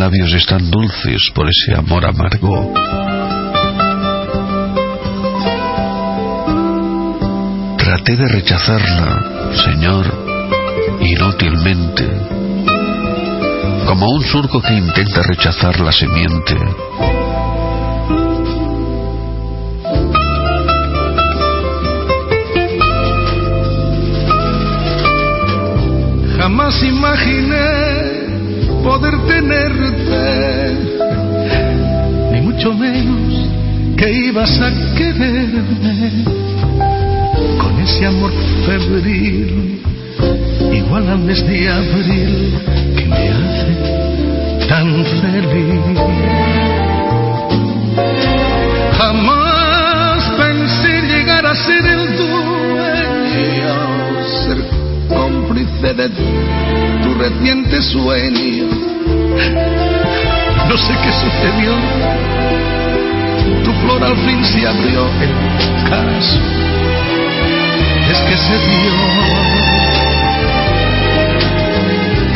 Labios 0.00 0.32
están 0.32 0.70
dulces 0.70 1.30
por 1.34 1.46
ese 1.46 1.74
amor 1.76 2.06
amargo. 2.06 2.72
Traté 7.76 8.16
de 8.16 8.28
rechazarla, 8.28 9.52
Señor, 9.62 10.06
inútilmente, 11.02 12.08
como 13.86 14.06
un 14.06 14.22
surco 14.22 14.62
que 14.62 14.72
intenta 14.72 15.22
rechazar 15.22 15.78
la 15.80 15.92
semiente. 15.92 16.56
Jamás 26.38 26.82
imaginé 26.82 27.39
ibas 34.50 34.60
a 34.60 34.94
quererme 34.96 36.24
con 37.58 37.80
ese 37.80 38.06
amor 38.06 38.32
febril, 38.66 39.82
igual 40.72 41.08
al 41.08 41.18
mes 41.20 41.46
de 41.46 41.68
abril 41.68 42.58
que 42.96 43.06
me 43.06 43.28
hace 43.30 44.66
tan 44.68 45.04
feliz. 45.20 46.00
Jamás 48.98 50.30
pensé 50.36 51.02
llegar 51.02 51.46
a 51.46 51.54
ser 51.54 51.84
el 51.86 52.16
dueño, 52.16 53.74
ser 54.44 54.58
cómplice 55.08 55.94
de 55.94 56.08
tu 56.08 57.14
reciente 57.18 57.82
sueño. 57.82 58.66
No 60.68 60.76
sé 60.76 60.94
qué 61.02 61.12
sucedió, 61.12 62.59
tu 63.64 63.72
flor 63.72 64.02
al 64.02 64.16
fin 64.16 64.44
se 64.44 64.66
abrió, 64.66 65.06
el 65.20 65.34
caso. 65.88 66.38
Es 68.10 68.18
que 68.18 68.36
se 68.36 68.58
dio 68.68 68.92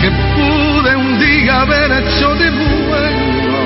que 0.01 0.11
pude 0.37 0.97
un 0.97 1.19
día 1.19 1.63
haber 1.63 1.91
hecho 1.93 2.35
de 2.35 2.51
bueno 2.51 3.59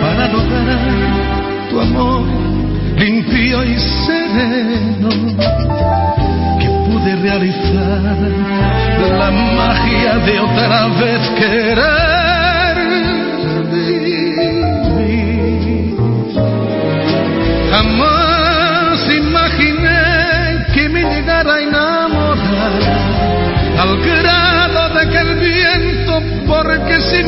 para 0.00 0.28
lograr 0.28 1.70
tu 1.70 1.80
amor 1.80 2.22
limpio 2.96 3.64
y 3.64 3.78
sereno 4.06 5.08
que 6.60 6.68
pude 6.86 7.16
realizar 7.16 8.16
la 9.18 9.30
magia 9.30 10.18
de 10.18 10.40
otra 10.40 10.86
vez 11.00 11.30
querer 11.38 12.33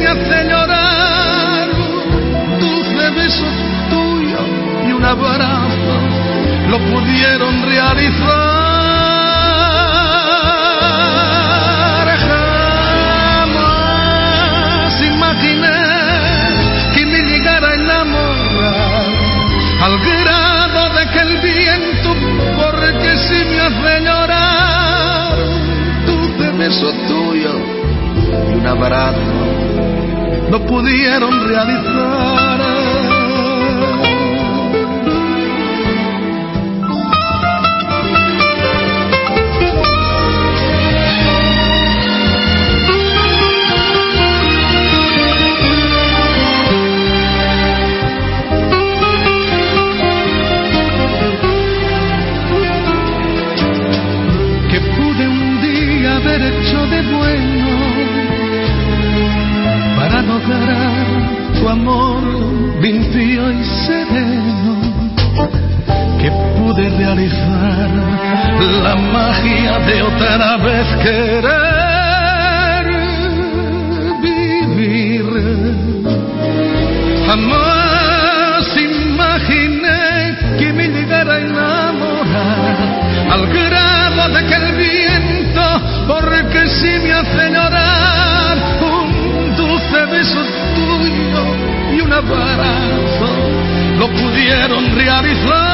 me 0.07 0.13
hace 0.13 0.45
llorar, 0.49 1.69
dulce 2.61 3.11
beso 3.11 3.47
tuyo 3.91 4.39
y 4.87 4.93
un 4.93 5.05
abrazo 5.05 5.95
lo 6.71 6.79
pudieron 6.79 7.63
realizar. 7.63 8.27
Jamás 13.67 15.03
imaginé 15.03 15.83
que 16.95 17.07
me 17.07 17.21
llegara 17.23 17.69
a 17.69 17.75
enamorar 17.75 19.07
al 19.83 19.99
grado 19.99 20.81
de 20.97 21.03
que 21.11 21.21
el 21.21 21.41
viento, 21.41 22.11
porque 22.57 23.17
si 23.27 23.45
me 23.45 23.61
hace 23.61 24.01
llorar, 24.03 25.37
dulce 26.07 26.47
beso 26.53 26.93
tuyo 27.09 27.55
y 28.51 28.55
un 28.55 28.67
abrazo 28.67 29.56
lo 30.51 30.67
pudieron 30.67 31.49
realizar. 31.49 32.66
bien 62.81 63.61
y 63.61 63.65
sereno 63.87 64.75
que 66.21 66.31
pude 66.59 66.89
realizar 66.91 67.91
la 68.83 68.95
magia 68.97 69.79
de 69.81 70.03
otra 70.03 70.57
vez 70.59 70.87
querer 71.03 72.87
vivir. 74.21 75.25
Jamás 77.27 78.77
imaginé 78.77 80.37
que 80.59 80.73
me 80.73 80.89
llegara 80.89 81.35
a 81.35 81.41
enamorar 81.41 82.77
al 83.31 83.47
grado 83.47 84.29
de 84.35 84.47
que 84.47 84.55
el 84.55 84.77
viento, 84.77 85.65
porque 86.07 86.69
si 86.69 86.99
me 87.01 87.13
hace 87.13 87.51
llorar 87.51 88.59
un 88.81 89.57
dulce 89.57 90.05
beso 90.07 90.41
tuyo 90.75 91.56
abrazo 92.17 93.29
lo 93.99 94.09
pudieron 94.09 94.95
realizar. 94.95 95.67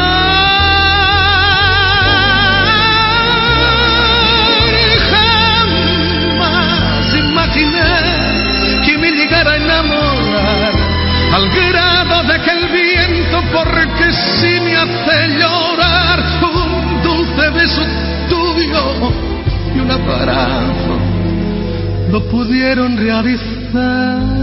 Jamás 6.30 7.14
imaginé 7.14 7.92
que 8.84 8.98
me 8.98 9.10
llegara 9.12 9.52
a 9.52 9.56
enamorar 9.56 10.72
al 11.34 11.48
grado 11.48 12.22
de 12.24 12.40
que 12.42 12.50
el 12.50 12.68
viento, 12.68 13.42
porque 13.52 14.12
si 14.12 14.60
me 14.60 14.76
hace 14.76 15.28
llorar, 15.38 16.22
un 16.42 17.02
dulce 17.02 17.50
beso 17.50 17.82
tuyo 18.28 19.12
y 19.74 19.78
un 19.80 19.90
abrazo 19.90 20.98
lo 22.10 22.22
pudieron 22.28 22.96
realizar. 22.96 24.41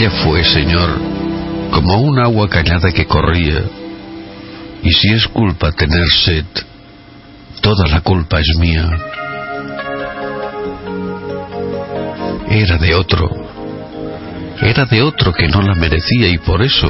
Ella 0.00 0.12
fue, 0.24 0.42
Señor, 0.42 0.98
como 1.72 2.00
un 2.00 2.18
agua 2.18 2.48
callada 2.48 2.90
que 2.90 3.04
corría. 3.04 3.60
Y 4.82 4.90
si 4.92 5.12
es 5.12 5.28
culpa 5.28 5.72
tener 5.72 6.06
sed, 6.08 6.46
toda 7.60 7.86
la 7.86 8.00
culpa 8.00 8.40
es 8.40 8.56
mía. 8.58 8.88
Era 12.48 12.78
de 12.78 12.94
otro, 12.94 13.28
era 14.62 14.86
de 14.86 15.02
otro 15.02 15.34
que 15.34 15.48
no 15.48 15.60
la 15.60 15.74
merecía 15.74 16.28
y 16.28 16.38
por 16.38 16.62
eso, 16.62 16.88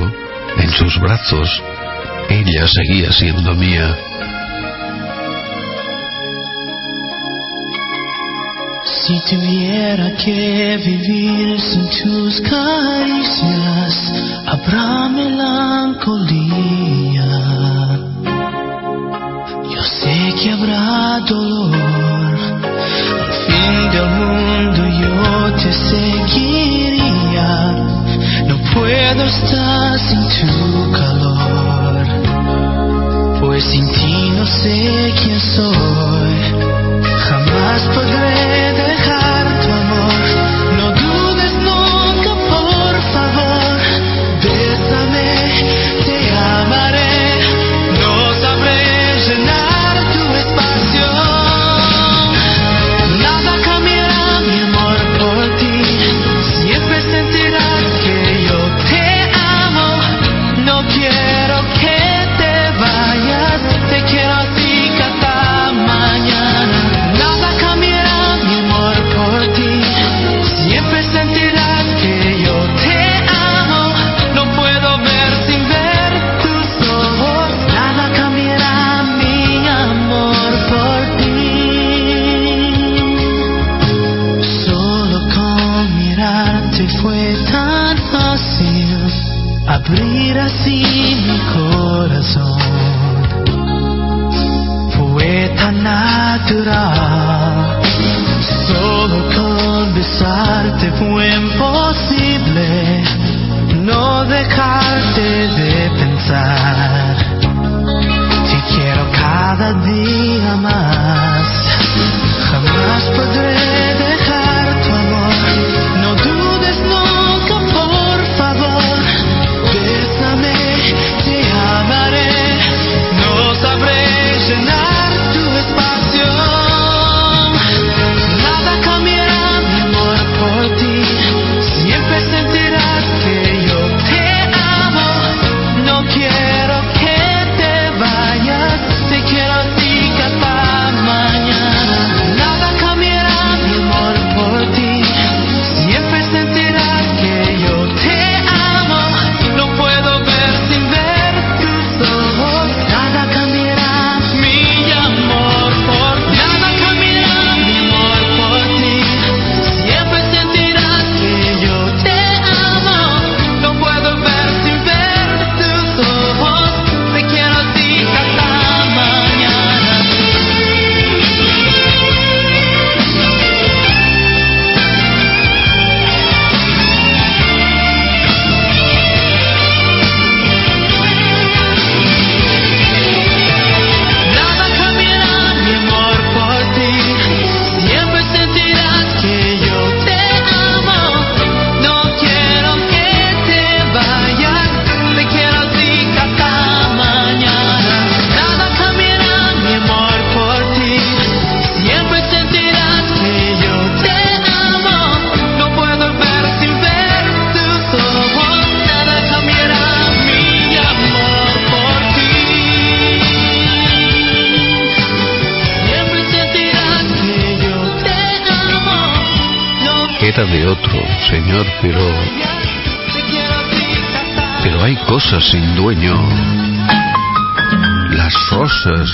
en 0.59 0.71
sus 0.71 0.97
brazos, 1.01 1.61
ella 2.29 2.69
seguía 2.69 3.11
siendo 3.11 3.55
mía. 3.55 3.93
Si 9.11 9.19
tuviera 9.35 10.07
que 10.13 10.79
vivir 10.85 11.61
sin 11.61 11.85
tus 11.91 12.41
caricias, 12.43 14.13
habrá 14.47 15.09
melancolía. 15.09 16.49
Yo 19.69 19.83
sé 19.83 20.33
que 20.41 20.53
habrá 20.53 21.19
dolor. 21.27 22.39
Al 23.27 23.33
fin 23.47 23.91
del 23.91 24.09
mundo 24.21 24.81
yo 25.03 25.17
te 25.61 25.71
seguiría. 25.91 27.51
No 28.47 28.57
puedo 28.73 29.23
estar 29.25 29.99
sin 29.99 30.23
tu 30.37 30.93
calor. 30.93 32.07
Pues 33.41 33.65
sin 33.65 33.87
ti 33.91 34.31
no 34.37 34.47
sé 34.47 35.13
quién 35.21 35.41
soy. 35.41 36.31
Jamás 37.29 37.81
podré 37.93 38.50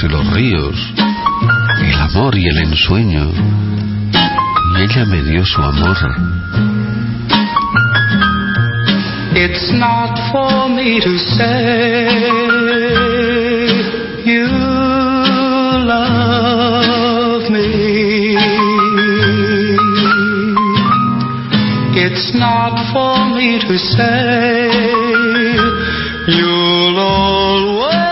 y 0.03 0.09
los 0.09 0.27
ríos, 0.33 0.77
el 1.81 2.01
amor 2.01 2.37
y 2.37 2.47
el 2.47 2.59
ensueño, 2.59 3.31
y 4.77 4.83
ella 4.83 5.07
me 5.07 5.23
dio 5.23 5.45
su 5.47 5.63
amor. 5.63 5.97
It's 9.35 9.73
not 9.73 10.19
for 10.33 10.69
me 10.69 11.01
to 11.01 11.19
say 11.19 12.09
you 14.25 14.47
love 15.87 17.51
me. 17.51 18.37
It's 21.97 22.35
not 22.35 22.79
for 22.93 23.17
me 23.35 23.59
to 23.61 23.79
say 23.79 24.69
you'll 26.29 26.99
always. 26.99 28.06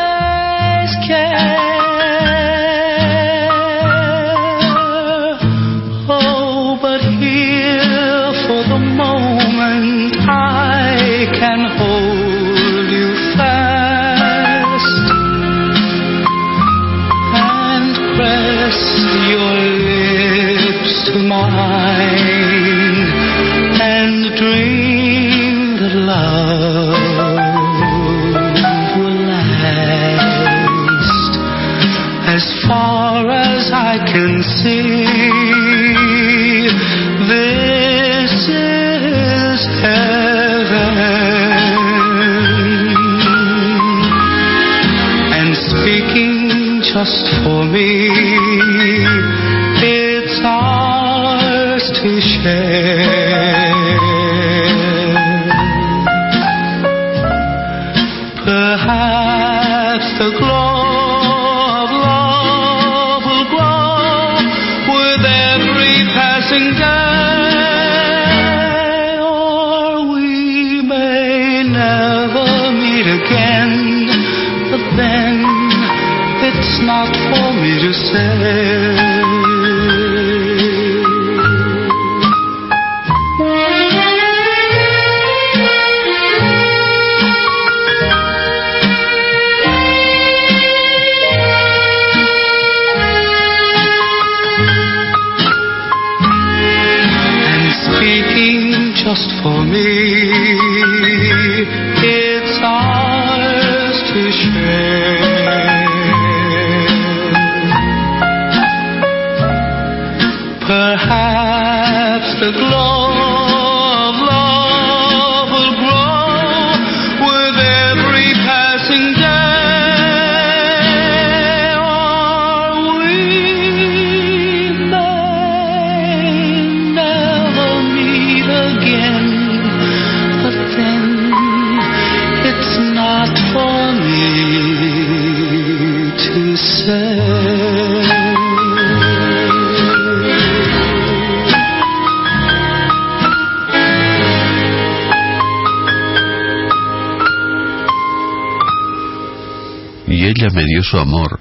Su 150.85 150.99
amor, 150.99 151.41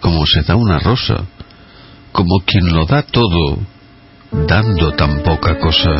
como 0.00 0.24
se 0.26 0.42
da 0.42 0.56
una 0.56 0.78
rosa, 0.78 1.24
como 2.12 2.40
quien 2.46 2.72
lo 2.72 2.86
da 2.86 3.02
todo, 3.02 3.58
dando 4.32 4.92
tan 4.92 5.22
poca 5.22 5.58
cosa. 5.58 5.90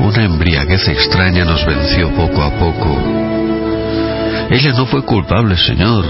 Una 0.00 0.24
embriaguez 0.24 0.88
extraña 0.88 1.44
nos 1.44 1.64
venció 1.66 2.10
poco 2.14 2.42
a 2.42 2.50
poco. 2.56 2.96
Ella 4.50 4.72
no 4.72 4.86
fue 4.86 5.02
culpable, 5.02 5.56
Señor, 5.56 6.04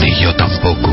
ni 0.00 0.14
yo 0.20 0.34
tampoco. 0.34 0.90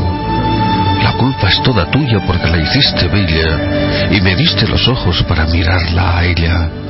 La 1.02 1.12
culpa 1.12 1.48
es 1.48 1.62
toda 1.62 1.90
tuya 1.90 2.20
porque 2.26 2.48
la 2.48 2.58
hiciste 2.58 3.08
bella 3.08 4.10
y 4.10 4.20
me 4.20 4.34
diste 4.34 4.66
los 4.66 4.88
ojos 4.88 5.22
para 5.24 5.46
mirarla 5.46 6.18
a 6.18 6.24
ella. 6.24 6.85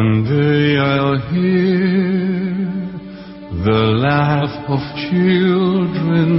One 0.00 0.24
day 0.24 0.78
I'll 0.78 1.20
hear 1.30 2.56
the 3.68 3.82
laugh 4.06 4.54
of 4.74 4.82
children 5.10 6.30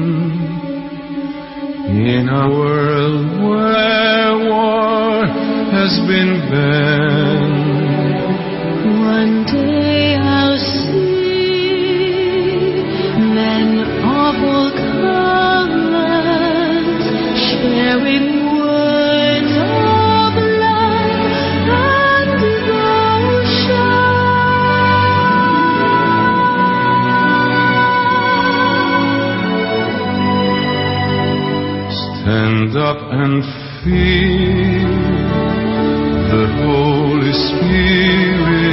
in 2.10 2.28
a 2.28 2.46
world 2.50 3.26
where 3.46 4.34
war 4.50 5.28
has 5.78 5.94
been 6.10 6.32
banned. 6.50 8.24
One 9.16 9.36
day 9.46 10.16
I'll 10.16 10.58
see 10.58 12.02
men 13.38 13.70
of 13.78 14.36
all 14.44 14.72
colors 14.98 16.26
sharing 17.46 18.41
Stand 32.32 32.78
up 32.78 32.98
and 33.12 33.44
feel 33.84 34.92
the 36.32 36.46
Holy 36.64 37.34
Spirit. 37.34 38.72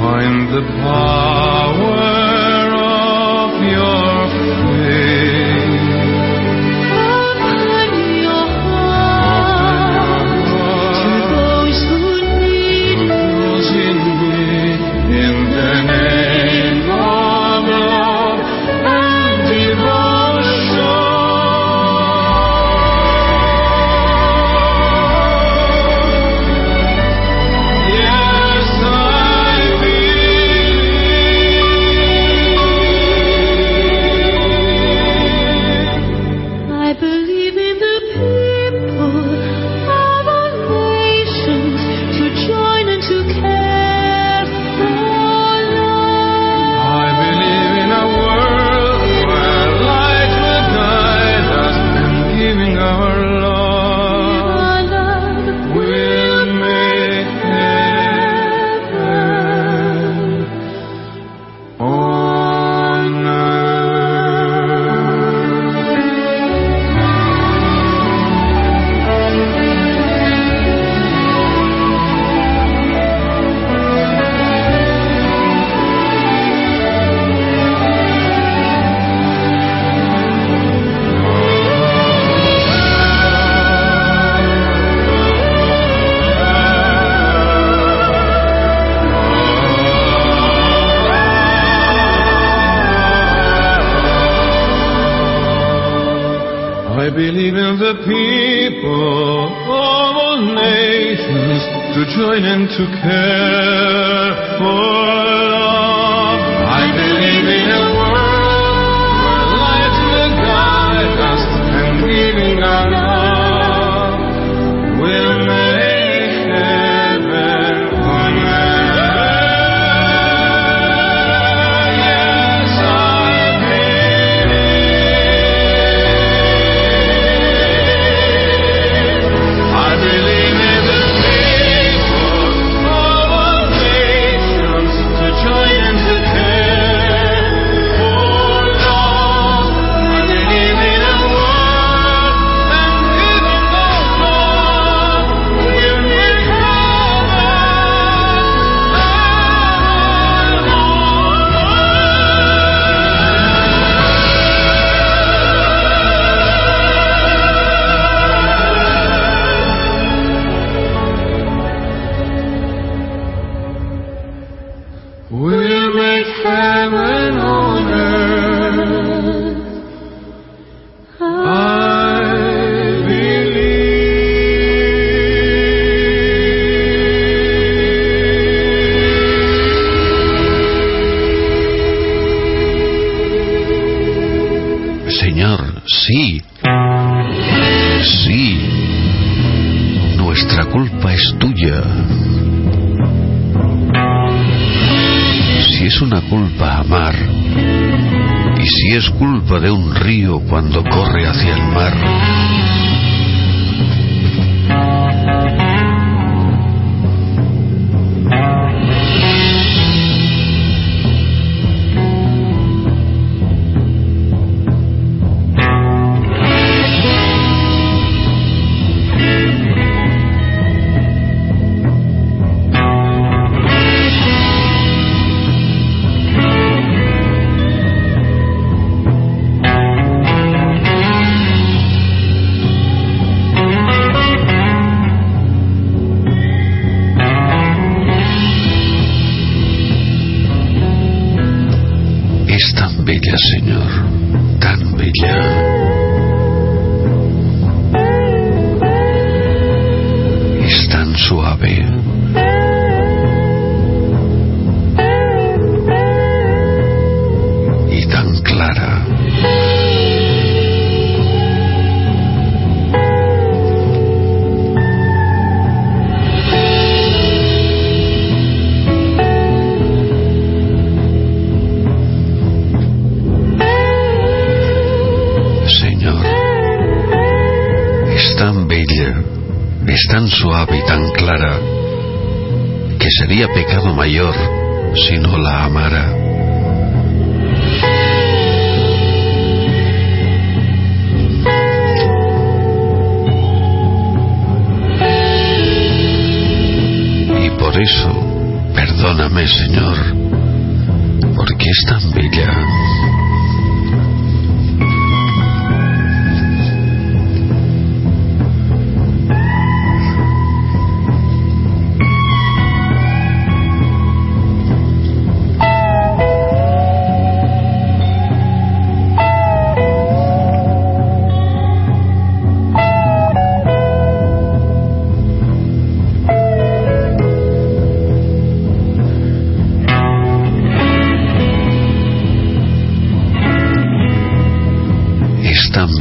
Find 0.00 0.38
the 0.52 0.62
power 0.82 2.13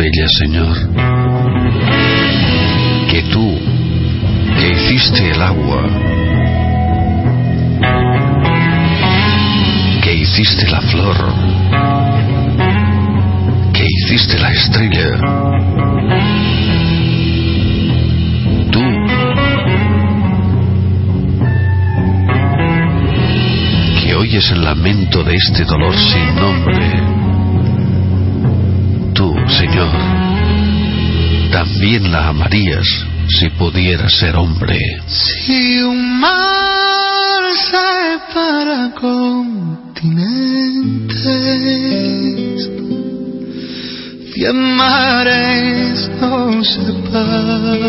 bella, 0.03 0.27
Señor, 0.27 0.75
que 3.09 3.21
tú, 3.31 3.57
que 4.59 4.69
hiciste 4.71 5.31
el 5.31 5.41
agua, 5.41 5.83
que 10.03 10.13
hiciste 10.13 10.69
la 10.69 10.81
flor, 10.81 11.15
que 13.71 13.85
hiciste 13.97 14.39
la 14.39 14.51
estrella, 14.51 15.09
tú, 18.71 18.83
que 24.01 24.15
oyes 24.15 24.51
el 24.51 24.65
lamento 24.65 25.23
de 25.23 25.35
este 25.35 25.63
dolor 25.63 25.95
sin 25.95 26.35
nombre, 26.35 27.22
también 31.51 32.11
la 32.11 32.27
amarías 32.29 32.87
si 33.27 33.49
pudiera 33.51 34.09
ser 34.09 34.35
hombre. 34.35 34.79
Si 35.07 35.81
un 35.81 36.19
mar 36.19 37.43
separa 37.71 38.91
continentes, 38.99 39.49
cien 44.33 44.75
mares 44.75 46.09
nos 46.19 46.67
separan. 46.67 47.83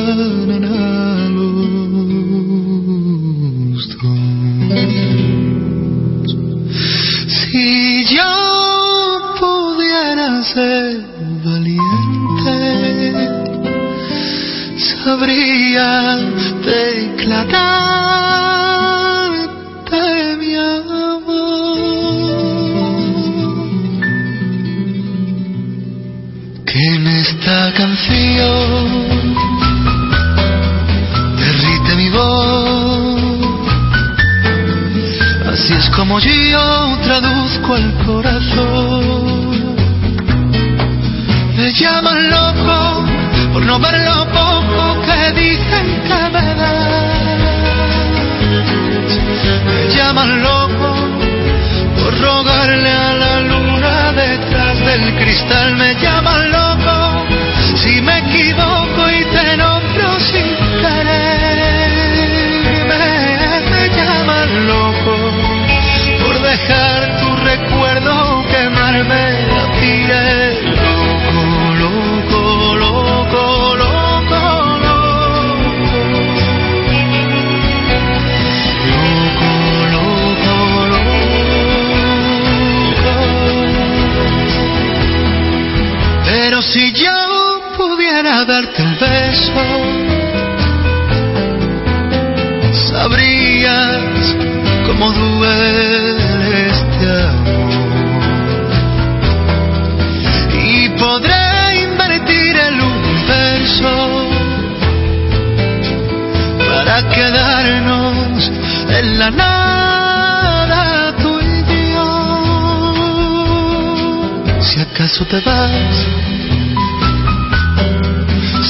Acaso 115.14 115.26
te 115.26 115.40
vas 115.42 115.96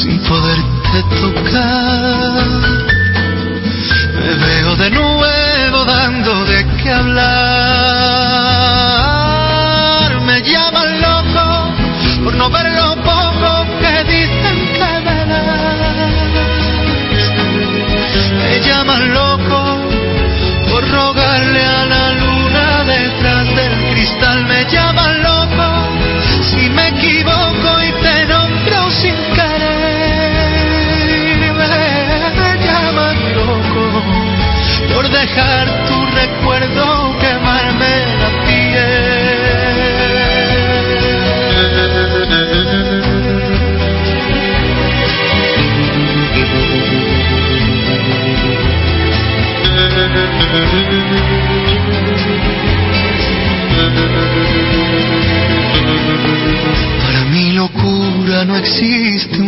sin 0.03 0.19
poderte 0.29 1.03
tocar, 1.21 1.44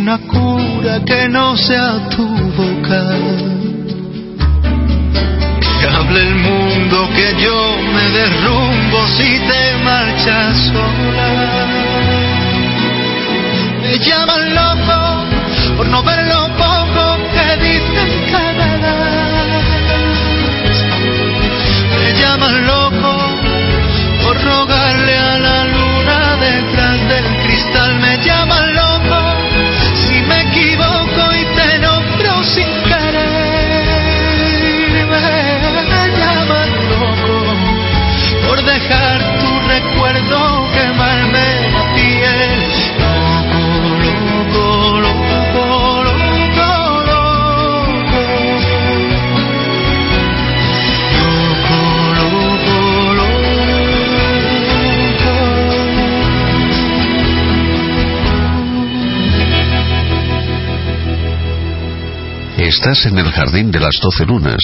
una 0.06 0.18
cura 0.18 1.04
que 1.04 1.28
no 1.28 1.56
sea 1.56 2.08
tu 2.10 2.24
boca. 2.58 3.02
Que 5.80 5.86
hable 5.88 6.20
el 6.20 6.34
mundo 6.36 7.08
que 7.16 7.42
yo 7.42 7.76
me 7.92 8.04
derrumbo 8.18 8.98
si 9.16 9.30
te 9.48 9.62
marchas 9.82 10.56
sola. 10.70 11.66
Me 13.82 13.98
llaman 13.98 14.54
loco 14.54 14.98
por 15.76 15.88
no 15.88 16.04
ver 16.04 16.22
lo 16.28 16.42
poco 16.54 17.04
que 17.34 17.48
dicen 17.66 18.10
me 18.58 18.78
das. 18.84 20.06
Me 21.98 22.12
llaman 22.20 22.64
loco 22.64 23.12
por 24.22 24.40
rogarle 24.40 25.16
a 25.18 25.38
la 25.46 25.64
luna 25.64 26.36
detrás 26.36 27.08
del 27.08 27.26
cristal. 27.42 27.98
Me 27.98 28.18
llaman 28.24 28.65
Estás 62.76 63.06
en 63.06 63.16
el 63.16 63.32
jardín 63.32 63.70
de 63.70 63.80
las 63.80 63.94
doce 64.02 64.26
lunas. 64.26 64.58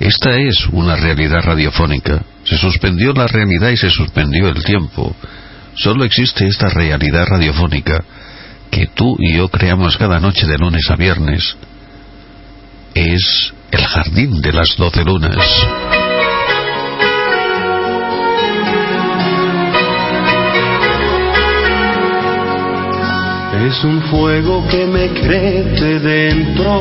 Esta 0.00 0.38
es 0.38 0.66
una 0.72 0.96
realidad 0.96 1.42
radiofónica. 1.42 2.22
Se 2.44 2.56
suspendió 2.56 3.12
la 3.12 3.26
realidad 3.26 3.68
y 3.68 3.76
se 3.76 3.90
suspendió 3.90 4.48
el 4.48 4.64
tiempo. 4.64 5.14
Solo 5.74 6.04
existe 6.04 6.46
esta 6.46 6.70
realidad 6.70 7.26
radiofónica 7.26 8.02
que 8.70 8.86
tú 8.86 9.16
y 9.18 9.36
yo 9.36 9.48
creamos 9.50 9.98
cada 9.98 10.18
noche 10.18 10.46
de 10.46 10.56
lunes 10.56 10.90
a 10.90 10.96
viernes. 10.96 11.56
Es 12.94 13.52
el 13.70 13.84
jardín 13.84 14.40
de 14.40 14.54
las 14.54 14.74
doce 14.78 15.04
lunas. 15.04 15.44
Es 23.66 23.84
un 23.84 24.00
fuego 24.02 24.66
que 24.68 24.86
me 24.86 25.08
crece 25.08 26.00
dentro, 26.00 26.80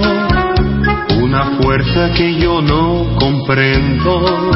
una 1.22 1.46
fuerza 1.62 2.12
que 2.14 2.36
yo 2.36 2.62
no 2.62 3.16
comprendo. 3.16 4.52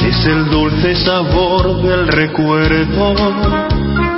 Es 0.00 0.26
el 0.26 0.50
dulce 0.50 0.94
sabor 0.96 1.82
del 1.82 2.08
recuerdo 2.08 3.14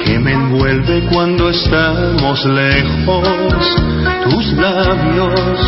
que 0.04 0.18
me 0.18 0.32
envuelve 0.32 1.06
cuando 1.12 1.50
estamos 1.50 2.44
lejos. 2.46 3.76
Tus 4.24 4.52
labios, 4.54 5.60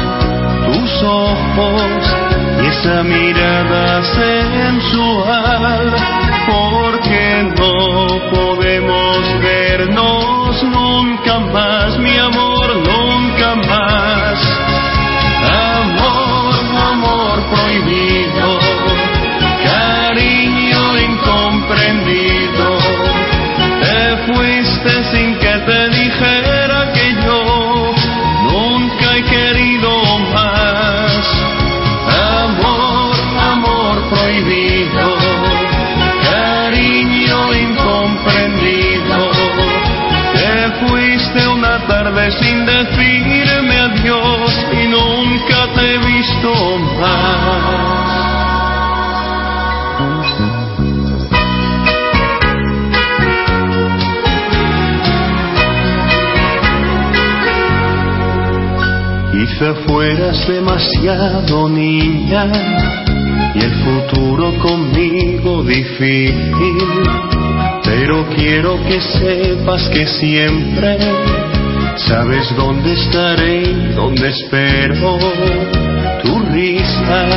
tus 0.67 1.03
ojos 1.03 2.17
y 2.63 2.67
esa 2.67 3.03
mirada 3.03 4.03
sensual. 4.03 5.95
Porque 6.47 7.53
no 7.57 8.50
Fueras 60.11 60.49
demasiado 60.49 61.69
niña 61.69 62.51
y 63.55 63.59
el 63.61 63.75
futuro 63.77 64.53
conmigo 64.59 65.63
difícil, 65.63 66.89
pero 67.85 68.27
quiero 68.35 68.83
que 68.87 69.01
sepas 69.01 69.89
que 69.91 70.09
siempre 70.09 70.99
sabes 71.95 72.53
dónde 72.57 72.93
estaré, 72.93 73.73
dónde 73.95 74.31
espero 74.31 75.17
tu 76.25 76.41
risa, 76.41 77.29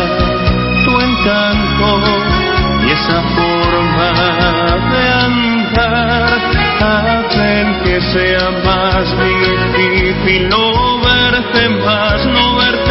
tu 0.83 0.99
encanto 0.99 2.01
y 2.87 2.89
esa 2.89 3.21
forma 3.37 4.13
de 4.93 5.09
andar. 5.27 6.39
Hacen 6.81 7.83
que 7.83 8.01
sea 8.01 8.49
más 8.65 9.05
difícil 9.19 10.49
no 10.49 11.02
no 11.85 12.55
verte 12.55 12.82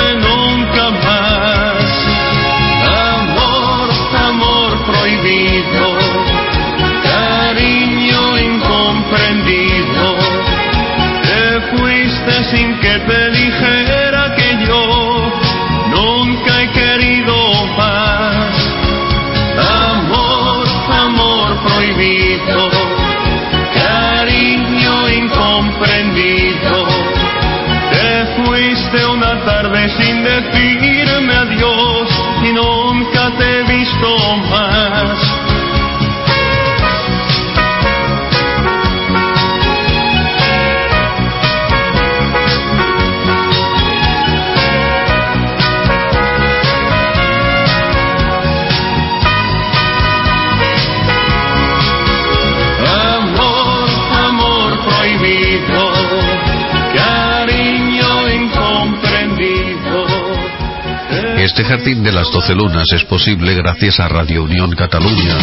jardín 61.72 62.02
de 62.02 62.12
las 62.12 62.30
doce 62.30 62.54
lunas 62.54 62.84
es 62.92 63.02
posible 63.04 63.54
gracias 63.54 63.98
a 63.98 64.06
Radio 64.06 64.44
Unión 64.44 64.72
Cataluña. 64.72 65.34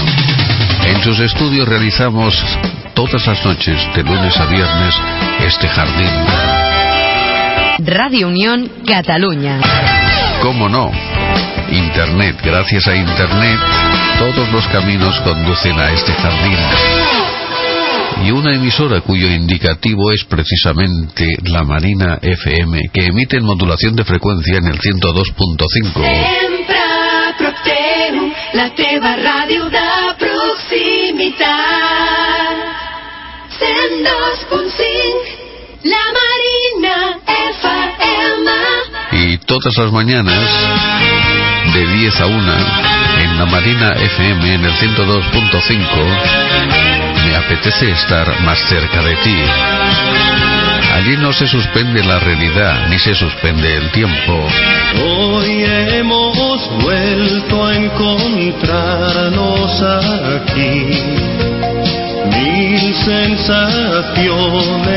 En 0.86 1.02
sus 1.02 1.20
estudios 1.22 1.68
realizamos 1.68 2.36
todas 2.94 3.26
las 3.26 3.44
noches, 3.44 3.76
de 3.96 4.04
lunes 4.04 4.38
a 4.38 4.46
viernes, 4.46 4.94
este 5.40 5.68
jardín. 5.68 6.08
Radio 7.80 8.28
Unión 8.28 8.70
Cataluña. 8.86 9.60
¿Cómo 10.44 10.70
no? 10.70 10.92
Internet. 11.72 12.36
Gracias 12.44 12.88
a 12.88 12.96
Internet, 12.96 13.60
todos 14.20 14.52
los 14.52 14.68
caminos 14.68 15.20
conducen 15.22 15.80
a 15.80 15.90
este 15.90 16.14
jardín. 16.14 17.19
Y 18.26 18.32
una 18.32 18.54
emisora 18.54 19.00
cuyo 19.02 19.28
indicativo 19.28 20.12
es 20.12 20.24
precisamente 20.26 21.26
la 21.44 21.64
Marina 21.64 22.20
FM, 22.22 22.82
que 22.94 23.06
emite 23.06 23.38
en 23.38 23.46
modulación 23.46 23.96
de 23.96 24.04
frecuencia 24.04 24.58
en 24.58 24.68
el 24.68 24.78
102.5. 24.78 25.94
Sempre 25.94 26.78
a 26.78 27.34
prop 27.38 27.56
teu, 27.64 28.32
la 28.54 28.70
teva 28.76 29.16
ràdio 29.16 29.70
de 29.70 30.16
proximitat. 30.20 31.80
102.5, 33.60 35.84
la 35.84 36.04
Marina 36.20 36.96
FM. 37.26 38.48
Y 39.12 39.38
todas 39.46 39.76
las 39.78 39.92
mañanas, 39.92 40.50
de 41.74 41.88
10 41.88 42.22
a 42.22 42.26
1, 42.26 42.54
en 43.24 43.38
la 43.38 43.46
Marina 43.46 43.92
FM 43.94 44.54
en 44.56 44.66
el 44.66 44.74
102.5, 44.74 46.89
me 47.30 47.36
apetece 47.36 47.92
estar 47.92 48.42
más 48.42 48.58
cerca 48.68 49.04
de 49.04 49.16
ti. 49.18 49.38
Allí 50.96 51.16
no 51.18 51.32
se 51.32 51.46
suspende 51.46 52.04
la 52.04 52.18
realidad, 52.20 52.88
ni 52.90 52.98
se 52.98 53.14
suspende 53.14 53.78
el 53.78 53.92
tiempo. 53.92 54.48
Hoy 55.06 55.64
hemos 55.64 56.68
vuelto 56.82 57.68
a 57.68 57.76
encontrarnos 57.76 59.84
aquí. 59.84 60.88
Mil 62.26 62.96
sensaciones. 62.96 64.90